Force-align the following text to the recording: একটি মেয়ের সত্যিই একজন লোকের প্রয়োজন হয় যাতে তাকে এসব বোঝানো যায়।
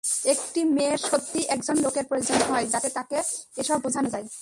একটি 0.25 0.61
মেয়ের 0.75 0.99
সত্যিই 1.09 1.45
একজন 1.55 1.75
লোকের 1.85 2.05
প্রয়োজন 2.05 2.39
হয় 2.49 2.65
যাতে 2.73 2.89
তাকে 2.89 3.17
এসব 3.57 3.77
বোঝানো 3.83 4.09
যায়। 4.09 4.25